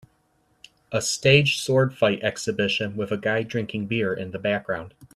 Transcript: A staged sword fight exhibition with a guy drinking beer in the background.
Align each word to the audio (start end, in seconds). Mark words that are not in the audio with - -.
A 0.91 0.99
staged 0.99 1.59
sword 1.59 1.93
fight 1.95 2.23
exhibition 2.23 2.95
with 2.97 3.11
a 3.11 3.17
guy 3.17 3.43
drinking 3.43 3.85
beer 3.85 4.15
in 4.15 4.31
the 4.31 4.39
background. 4.39 4.95